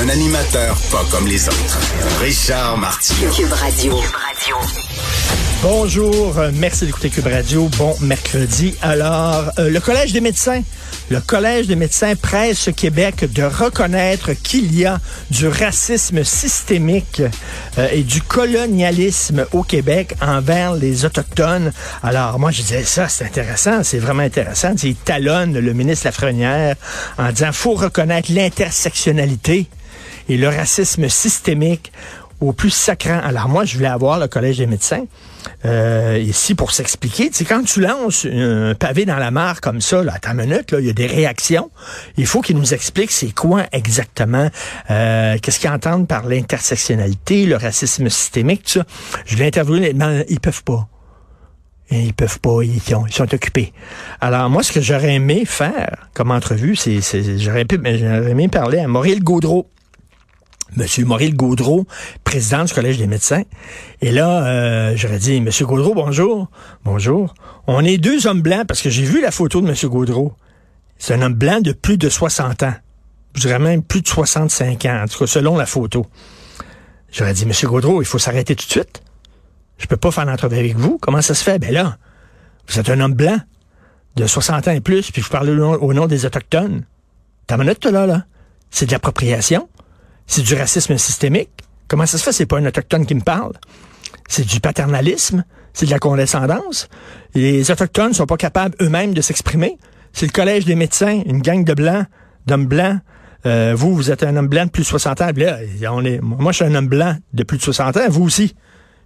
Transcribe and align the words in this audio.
Un 0.00 0.08
animateur 0.08 0.76
pas 0.90 1.04
comme 1.10 1.26
les 1.28 1.48
autres. 1.48 1.78
Richard 2.20 2.76
Martineau. 2.78 3.30
Cube 3.30 3.52
Radio. 3.52 3.94
Bonjour, 5.62 6.36
euh, 6.38 6.50
merci 6.52 6.84
d'écouter 6.84 7.10
Cube 7.10 7.28
Radio. 7.28 7.68
Bon 7.78 7.94
mercredi. 8.00 8.74
Alors, 8.82 9.50
euh, 9.58 9.70
le 9.70 9.80
Collège 9.80 10.12
des 10.12 10.20
médecins. 10.20 10.62
Le 11.10 11.20
Collège 11.20 11.68
des 11.68 11.76
médecins 11.76 12.16
presse 12.16 12.70
Québec 12.76 13.32
de 13.32 13.44
reconnaître 13.44 14.32
qu'il 14.32 14.74
y 14.74 14.84
a 14.84 14.98
du 15.30 15.46
racisme 15.46 16.24
systémique 16.24 17.22
euh, 17.78 17.88
et 17.92 18.02
du 18.02 18.20
colonialisme 18.20 19.46
au 19.52 19.62
Québec 19.62 20.16
envers 20.20 20.74
les 20.74 21.04
Autochtones. 21.04 21.72
Alors, 22.02 22.40
moi, 22.40 22.50
je 22.50 22.62
disais 22.62 22.84
ça, 22.84 23.08
c'est 23.08 23.24
intéressant, 23.24 23.84
c'est 23.84 23.98
vraiment 24.00 24.24
intéressant. 24.24 24.74
Il 24.82 24.96
talonne 24.96 25.56
le 25.56 25.72
ministre 25.72 26.06
Lafrenière 26.06 26.74
en 27.16 27.30
disant 27.30 27.52
faut 27.52 27.74
reconnaître 27.74 28.32
l'intersectionnalité 28.32 29.68
et 30.28 30.36
le 30.36 30.48
racisme 30.48 31.08
systémique 31.08 31.92
au 32.40 32.52
plus 32.52 32.70
sacrant. 32.70 33.20
Alors 33.22 33.48
moi, 33.48 33.64
je 33.64 33.76
voulais 33.76 33.88
avoir 33.88 34.18
le 34.18 34.28
Collège 34.28 34.58
des 34.58 34.66
médecins 34.66 35.04
euh, 35.64 36.18
ici 36.20 36.54
pour 36.54 36.72
s'expliquer. 36.72 37.30
Tu 37.30 37.38
sais, 37.38 37.44
quand 37.44 37.62
tu 37.62 37.80
lances 37.80 38.26
un 38.30 38.74
pavé 38.74 39.04
dans 39.04 39.16
la 39.16 39.30
mare 39.30 39.60
comme 39.60 39.80
ça, 39.80 40.02
là, 40.02 40.14
à 40.14 40.18
ta 40.18 40.34
minute, 40.34 40.70
là, 40.70 40.80
il 40.80 40.86
y 40.86 40.90
a 40.90 40.92
des 40.92 41.06
réactions. 41.06 41.70
Il 42.16 42.26
faut 42.26 42.40
qu'ils 42.40 42.56
nous 42.56 42.74
expliquent 42.74 43.12
c'est 43.12 43.34
quoi 43.34 43.64
exactement, 43.72 44.50
euh, 44.90 45.36
qu'est-ce 45.40 45.60
qu'ils 45.60 45.70
entendent 45.70 46.08
par 46.08 46.26
l'intersectionnalité, 46.26 47.46
le 47.46 47.56
racisme 47.56 48.08
systémique, 48.08 48.64
tout 48.64 48.80
ça. 48.80 48.84
Je 49.26 49.36
l'ai 49.36 49.46
interviewé, 49.46 49.92
mais 49.94 50.26
ils 50.28 50.40
peuvent 50.40 50.64
pas. 50.64 50.88
Ils 51.90 52.14
peuvent 52.14 52.40
pas, 52.40 52.62
ils 52.62 52.80
sont, 52.80 53.34
occupés. 53.34 53.72
Alors 54.20 54.48
moi, 54.48 54.62
ce 54.62 54.72
que 54.72 54.80
j'aurais 54.80 55.14
aimé 55.14 55.44
faire 55.44 56.08
comme 56.14 56.30
entrevue, 56.30 56.76
c'est, 56.76 57.00
j'aurais 57.38 57.66
aimé 57.70 58.48
parler 58.48 58.78
à 58.78 58.88
Maurice 58.88 59.20
Gaudreau. 59.20 59.68
Monsieur 60.76 61.04
Maurice 61.04 61.34
Gaudreau, 61.34 61.86
président 62.24 62.64
du 62.64 62.72
Collège 62.72 62.98
des 62.98 63.06
médecins. 63.06 63.42
Et 64.00 64.10
là, 64.10 64.44
euh, 64.44 64.92
j'aurais 64.96 65.18
dit, 65.18 65.40
Monsieur 65.40 65.66
Gaudreau, 65.66 65.94
bonjour. 65.94 66.50
Bonjour. 66.84 67.34
On 67.66 67.84
est 67.84 67.98
deux 67.98 68.26
hommes 68.26 68.42
blancs 68.42 68.66
parce 68.66 68.82
que 68.82 68.90
j'ai 68.90 69.04
vu 69.04 69.20
la 69.20 69.30
photo 69.30 69.60
de 69.60 69.66
Monsieur 69.66 69.88
Gaudreau. 69.88 70.34
C'est 70.98 71.14
un 71.14 71.22
homme 71.22 71.34
blanc 71.34 71.60
de 71.60 71.72
plus 71.72 71.96
de 71.96 72.08
60 72.08 72.62
ans. 72.64 72.74
Je 73.34 73.42
dirais 73.42 73.58
même 73.58 73.82
plus 73.82 74.02
de 74.02 74.08
65 74.08 74.84
ans, 74.86 75.02
en 75.02 75.06
tout 75.06 75.18
cas 75.18 75.26
selon 75.26 75.56
la 75.56 75.66
photo. 75.66 76.06
J'aurais 77.12 77.34
dit, 77.34 77.46
Monsieur 77.46 77.68
Gaudreau, 77.68 78.02
il 78.02 78.06
faut 78.06 78.18
s'arrêter 78.18 78.56
tout 78.56 78.66
de 78.66 78.70
suite. 78.70 79.02
Je 79.78 79.86
peux 79.86 79.96
pas 79.96 80.10
faire 80.10 80.24
l'entrevue 80.24 80.58
avec 80.58 80.76
vous. 80.76 80.98
Comment 80.98 81.22
ça 81.22 81.34
se 81.34 81.44
fait? 81.44 81.58
Ben 81.58 81.72
là, 81.72 81.98
vous 82.68 82.78
êtes 82.78 82.90
un 82.90 83.00
homme 83.00 83.14
blanc 83.14 83.38
de 84.16 84.26
60 84.26 84.68
ans 84.68 84.72
et 84.72 84.80
plus, 84.80 85.10
puis 85.10 85.22
vous 85.22 85.28
parlez 85.28 85.52
au 85.52 85.92
nom, 85.92 86.06
des 86.06 86.26
Autochtones. 86.26 86.84
T'as 87.46 87.56
minute, 87.56 87.84
là, 87.84 88.06
là? 88.06 88.24
C'est 88.70 88.86
de 88.86 88.92
l'appropriation? 88.92 89.68
C'est 90.26 90.42
du 90.42 90.54
racisme 90.54 90.96
systémique. 90.98 91.50
Comment 91.88 92.06
ça 92.06 92.18
se 92.18 92.24
fait? 92.24 92.32
C'est 92.32 92.46
pas 92.46 92.58
un 92.58 92.66
Autochtone 92.66 93.06
qui 93.06 93.14
me 93.14 93.20
parle. 93.20 93.52
C'est 94.28 94.46
du 94.46 94.60
paternalisme. 94.60 95.44
C'est 95.72 95.86
de 95.86 95.90
la 95.90 95.98
condescendance. 95.98 96.88
Les 97.34 97.70
Autochtones 97.70 98.14
sont 98.14 98.26
pas 98.26 98.36
capables 98.36 98.76
eux-mêmes 98.80 99.12
de 99.12 99.20
s'exprimer. 99.20 99.78
C'est 100.12 100.26
le 100.26 100.32
Collège 100.32 100.64
des 100.64 100.76
médecins, 100.76 101.22
une 101.26 101.42
gang 101.42 101.64
de 101.64 101.74
blancs, 101.74 102.06
d'hommes 102.46 102.66
blancs. 102.66 103.00
Euh, 103.46 103.74
vous, 103.76 103.94
vous 103.94 104.10
êtes 104.10 104.22
un 104.22 104.36
homme 104.36 104.48
blanc 104.48 104.64
de 104.64 104.70
plus 104.70 104.84
de 104.84 104.86
60 104.88 105.20
ans. 105.20 105.30
Là, 105.36 105.58
on 105.90 106.04
est, 106.04 106.20
moi, 106.22 106.52
je 106.52 106.56
suis 106.56 106.64
un 106.64 106.74
homme 106.74 106.86
blanc 106.86 107.16
de 107.32 107.42
plus 107.42 107.58
de 107.58 107.62
60 107.62 107.96
ans. 107.96 108.08
Vous 108.08 108.22
aussi. 108.22 108.54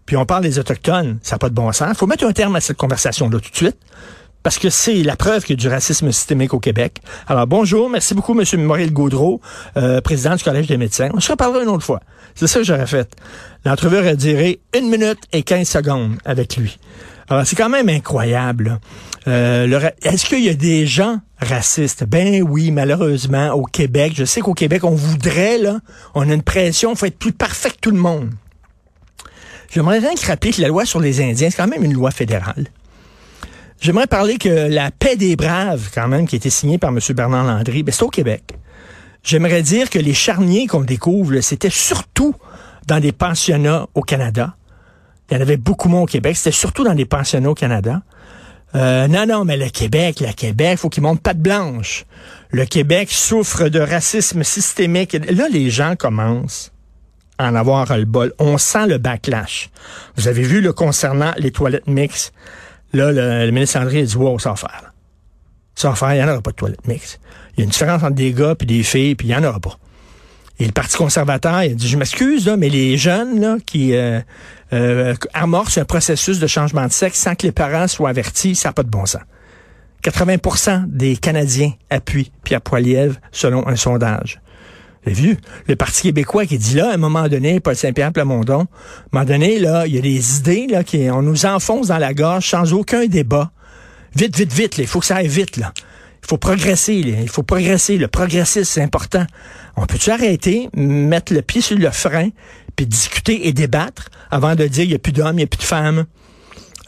Puis 0.04 0.16
on 0.16 0.26
parle 0.26 0.42
des 0.42 0.58
Autochtones. 0.58 1.18
Ça 1.22 1.34
n'a 1.34 1.38
pas 1.38 1.48
de 1.48 1.54
bon 1.54 1.72
sens. 1.72 1.96
faut 1.96 2.06
mettre 2.06 2.24
un 2.24 2.32
terme 2.32 2.54
à 2.56 2.60
cette 2.60 2.76
conversation-là 2.76 3.40
tout 3.40 3.50
de 3.50 3.56
suite. 3.56 3.78
Parce 4.42 4.58
que 4.58 4.70
c'est 4.70 5.02
la 5.02 5.16
preuve 5.16 5.44
qu'il 5.44 5.56
y 5.56 5.58
a 5.58 5.60
du 5.60 5.68
racisme 5.68 6.10
systémique 6.12 6.54
au 6.54 6.60
Québec. 6.60 7.00
Alors 7.26 7.46
bonjour, 7.46 7.90
merci 7.90 8.14
beaucoup, 8.14 8.34
Monsieur 8.34 8.56
Maurice 8.58 8.92
Gaudreau, 8.92 9.40
euh, 9.76 10.00
président 10.00 10.36
du 10.36 10.44
Collège 10.44 10.66
des 10.68 10.76
médecins. 10.76 11.10
On 11.12 11.20
se 11.20 11.30
reparlera 11.32 11.62
une 11.62 11.68
autre 11.68 11.84
fois. 11.84 12.00
C'est 12.34 12.46
ça 12.46 12.60
que 12.60 12.64
j'aurais 12.64 12.86
fait. 12.86 13.10
L'entrevue 13.64 13.98
aurait 13.98 14.16
duré 14.16 14.60
une 14.78 14.88
minute 14.88 15.18
et 15.32 15.42
15 15.42 15.68
secondes 15.68 16.16
avec 16.24 16.56
lui. 16.56 16.78
Alors 17.28 17.46
c'est 17.46 17.56
quand 17.56 17.68
même 17.68 17.88
incroyable. 17.88 18.64
là. 18.64 18.78
Euh, 19.26 19.90
Est-ce 20.02 20.24
qu'il 20.24 20.42
y 20.44 20.48
a 20.48 20.54
des 20.54 20.86
gens 20.86 21.20
racistes? 21.40 22.04
Ben 22.04 22.42
oui, 22.42 22.70
malheureusement, 22.70 23.50
au 23.52 23.64
Québec. 23.64 24.12
Je 24.16 24.24
sais 24.24 24.40
qu'au 24.40 24.54
Québec, 24.54 24.84
on 24.84 24.94
voudrait, 24.94 25.58
là, 25.58 25.80
on 26.14 26.28
a 26.30 26.32
une 26.32 26.42
pression, 26.42 26.92
il 26.92 26.96
faut 26.96 27.06
être 27.06 27.18
plus 27.18 27.32
parfait 27.32 27.70
que 27.70 27.78
tout 27.80 27.90
le 27.90 27.98
monde. 27.98 28.30
J'aimerais 29.70 30.00
bien 30.00 30.10
rappeler 30.26 30.52
que 30.52 30.62
la 30.62 30.68
loi 30.68 30.86
sur 30.86 31.00
les 31.00 31.20
Indiens, 31.20 31.50
c'est 31.50 31.56
quand 31.56 31.68
même 31.68 31.84
une 31.84 31.92
loi 31.92 32.10
fédérale. 32.10 32.68
J'aimerais 33.80 34.06
parler 34.08 34.38
que 34.38 34.48
la 34.48 34.90
paix 34.90 35.16
des 35.16 35.36
braves, 35.36 35.90
quand 35.94 36.08
même, 36.08 36.26
qui 36.26 36.34
a 36.34 36.38
été 36.38 36.50
signée 36.50 36.78
par 36.78 36.90
M. 36.90 36.98
Bernard 37.10 37.44
Landry, 37.44 37.82
ben, 37.82 37.92
c'est 37.92 38.02
au 38.02 38.08
Québec. 38.08 38.54
J'aimerais 39.22 39.62
dire 39.62 39.88
que 39.90 39.98
les 39.98 40.14
charniers 40.14 40.66
qu'on 40.66 40.80
découvre, 40.80 41.40
c'était 41.40 41.70
surtout 41.70 42.34
dans 42.86 42.98
des 42.98 43.12
pensionnats 43.12 43.86
au 43.94 44.02
Canada. 44.02 44.56
Il 45.30 45.34
y 45.34 45.38
en 45.38 45.42
avait 45.42 45.56
beaucoup 45.56 45.88
moins 45.88 46.02
au 46.02 46.06
Québec. 46.06 46.36
C'était 46.36 46.50
surtout 46.50 46.84
dans 46.84 46.94
des 46.94 47.04
pensionnats 47.04 47.50
au 47.50 47.54
Canada. 47.54 48.02
Euh, 48.74 49.06
non, 49.08 49.26
non, 49.26 49.44
mais 49.44 49.56
le 49.56 49.68
Québec, 49.68 50.20
le 50.20 50.32
Québec, 50.32 50.78
faut 50.78 50.88
qu'il 50.88 51.02
monte 51.02 51.20
patte 51.20 51.38
blanche. 51.38 52.04
Le 52.50 52.64
Québec 52.64 53.10
souffre 53.10 53.68
de 53.68 53.80
racisme 53.80 54.42
systémique. 54.42 55.12
Là, 55.12 55.48
les 55.50 55.70
gens 55.70 55.94
commencent 55.96 56.72
à 57.38 57.50
en 57.50 57.54
avoir 57.54 57.96
le 57.96 58.04
bol. 58.04 58.32
On 58.38 58.58
sent 58.58 58.86
le 58.86 58.98
backlash. 58.98 59.70
Vous 60.16 60.28
avez 60.28 60.42
vu, 60.42 60.60
le 60.60 60.72
concernant 60.72 61.32
les 61.36 61.50
toilettes 61.50 61.86
mixtes, 61.86 62.32
là, 62.92 63.12
le, 63.12 63.46
le 63.46 63.50
ministre 63.50 63.78
André 63.78 64.00
a 64.00 64.04
dit, 64.04 64.16
wow, 64.16 64.36
va 64.36 64.56
faire. 64.56 64.92
va 65.82 65.94
faire, 65.94 66.14
il 66.14 66.16
n'y 66.16 66.24
en 66.24 66.28
aura 66.28 66.42
pas 66.42 66.50
de 66.50 66.56
toilettes 66.56 66.86
mixtes. 66.86 67.20
Il 67.52 67.60
y 67.60 67.62
a 67.62 67.64
une 67.64 67.70
différence 67.70 68.02
entre 68.02 68.14
des 68.14 68.32
gars 68.32 68.54
puis 68.54 68.66
des 68.66 68.82
filles, 68.82 69.14
puis 69.14 69.28
il 69.28 69.30
n'y 69.30 69.36
en 69.36 69.44
aura 69.44 69.60
pas. 69.60 69.78
Et 70.60 70.66
le 70.66 70.72
Parti 70.72 70.96
conservateur, 70.96 71.62
il 71.62 71.76
dit, 71.76 71.88
je 71.88 71.96
m'excuse, 71.96 72.48
mais 72.58 72.68
les 72.68 72.96
jeunes 72.96 73.40
là, 73.40 73.58
qui 73.64 73.94
euh, 73.94 74.20
euh, 74.72 75.14
amorcent 75.32 75.78
un 75.78 75.84
processus 75.84 76.40
de 76.40 76.46
changement 76.46 76.86
de 76.86 76.92
sexe 76.92 77.18
sans 77.18 77.34
que 77.36 77.46
les 77.46 77.52
parents 77.52 77.86
soient 77.86 78.10
avertis, 78.10 78.56
ça 78.56 78.70
n'a 78.70 78.72
pas 78.72 78.82
de 78.82 78.90
bon 78.90 79.06
sens. 79.06 79.22
80% 80.02 80.86
des 80.86 81.16
Canadiens 81.16 81.72
appuient 81.90 82.32
Pierre 82.44 82.60
Poilievre 82.60 83.16
selon 83.32 83.66
un 83.66 83.76
sondage. 83.76 84.40
Avez 85.06 85.14
vu? 85.14 85.36
Le 85.66 85.76
Parti 85.76 86.02
québécois 86.02 86.46
qui 86.46 86.58
dit 86.58 86.74
là, 86.74 86.90
à 86.90 86.94
un 86.94 86.98
moment 86.98 87.28
donné, 87.28 87.60
Paul 87.60 87.76
Saint-Pierre 87.76 88.12
Plamondon, 88.12 88.60
à 88.60 88.62
un 88.62 88.66
moment 89.12 89.24
donné, 89.24 89.58
là, 89.58 89.86
il 89.86 89.94
y 89.94 89.98
a 89.98 90.00
des 90.00 90.38
idées, 90.38 90.66
là, 90.68 90.84
qui, 90.84 91.08
on 91.10 91.22
nous 91.22 91.46
enfonce 91.46 91.88
dans 91.88 91.98
la 91.98 92.14
gorge 92.14 92.48
sans 92.48 92.72
aucun 92.72 93.06
débat. 93.06 93.50
Vite, 94.14 94.36
vite, 94.36 94.52
vite, 94.52 94.78
il 94.78 94.86
faut 94.86 95.00
que 95.00 95.06
ça 95.06 95.16
aille 95.16 95.28
vite, 95.28 95.56
là. 95.56 95.72
Il 96.22 96.28
faut 96.28 96.36
progresser, 96.36 96.94
il 96.94 97.28
faut 97.28 97.42
progresser. 97.42 97.96
Le 97.96 98.08
progressisme, 98.08 98.64
c'est 98.64 98.82
important. 98.82 99.24
On 99.76 99.86
peut-tu 99.86 100.10
arrêter, 100.10 100.68
mettre 100.74 101.32
le 101.32 101.40
pied 101.40 101.60
sur 101.60 101.78
le 101.78 101.90
frein, 101.90 102.28
puis 102.76 102.86
discuter 102.86 103.48
et 103.48 103.52
débattre 103.52 104.10
avant 104.30 104.54
de 104.54 104.66
dire 104.66 104.84
il 104.84 104.90
n'y 104.90 104.94
a 104.94 104.98
plus 104.98 105.12
d'hommes, 105.12 105.34
il 105.34 105.36
n'y 105.36 105.42
a 105.44 105.46
plus 105.46 105.58
de 105.58 105.62
femmes, 105.62 106.04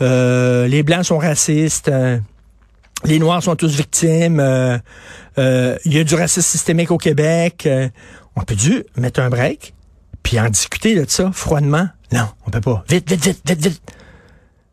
euh, 0.02 0.66
les 0.66 0.82
Blancs 0.82 1.04
sont 1.04 1.18
racistes, 1.18 1.88
euh, 1.88 2.18
les 3.04 3.18
Noirs 3.18 3.42
sont 3.42 3.56
tous 3.56 3.74
victimes, 3.74 4.40
euh, 4.40 4.78
euh, 5.38 5.76
il 5.84 5.94
y 5.94 5.98
a 5.98 6.04
du 6.04 6.14
racisme 6.14 6.42
systémique 6.42 6.90
au 6.90 6.98
Québec. 6.98 7.64
euh, 7.66 7.88
on 8.36 8.42
peut 8.42 8.54
dû 8.54 8.84
mettre 8.96 9.20
un 9.20 9.28
break, 9.28 9.74
puis 10.22 10.38
en 10.38 10.48
discuter 10.48 10.94
de 10.94 11.08
ça 11.08 11.30
froidement. 11.32 11.88
Non, 12.12 12.28
on 12.46 12.50
peut 12.50 12.60
pas. 12.60 12.84
Vite, 12.88 13.08
vite, 13.10 13.24
vite, 13.24 13.40
vite, 13.44 13.62
vite. 13.62 13.82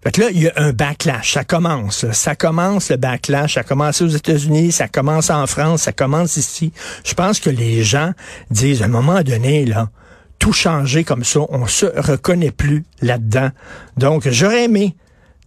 Fait 0.03 0.11
que 0.11 0.21
là, 0.21 0.27
il 0.31 0.41
y 0.41 0.47
a 0.47 0.53
un 0.57 0.73
backlash. 0.73 1.33
Ça 1.33 1.43
commence. 1.43 2.09
Ça 2.11 2.35
commence 2.35 2.91
le 2.91 2.97
backlash. 2.97 3.55
Ça 3.55 3.61
a 3.61 3.63
commencé 3.63 4.03
aux 4.03 4.09
États-Unis, 4.09 4.71
ça 4.71 4.87
commence 4.87 5.29
en 5.29 5.47
France, 5.47 5.83
ça 5.83 5.91
commence 5.91 6.37
ici. 6.37 6.71
Je 7.03 7.13
pense 7.13 7.39
que 7.39 7.49
les 7.49 7.83
gens 7.83 8.11
disent 8.51 8.83
à 8.83 8.85
un 8.85 8.89
moment 8.89 9.21
donné, 9.23 9.65
là, 9.65 9.89
tout 10.39 10.53
changer 10.53 11.03
comme 11.03 11.23
ça, 11.23 11.41
on 11.49 11.65
se 11.65 11.85
reconnaît 11.85 12.51
plus 12.51 12.85
là-dedans. 13.01 13.49
Donc, 13.97 14.29
j'aurais 14.29 14.65
aimé 14.65 14.95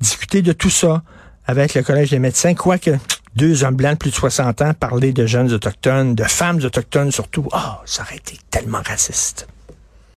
discuter 0.00 0.43
de 0.43 0.52
tout 0.52 0.70
ça 0.70 1.02
avec 1.46 1.75
le 1.75 1.82
Collège 1.82 2.10
des 2.10 2.19
médecins, 2.19 2.54
quoique 2.54 2.90
deux 3.37 3.64
hommes 3.64 3.76
blancs 3.76 3.92
de 3.92 3.98
plus 3.98 4.10
de 4.10 4.14
60 4.16 4.62
ans 4.62 4.75
parler 4.75 5.12
de 5.12 5.26
jeunes 5.26 5.52
autochtones, 5.52 6.14
de 6.14 6.25
femmes 6.25 6.60
autochtones 6.64 7.12
surtout. 7.12 7.48
Ah, 7.52 7.81
ça 7.87 8.02
aurait 8.02 8.16
été 8.16 8.38
tellement 8.50 8.82
raciste. 8.84 9.46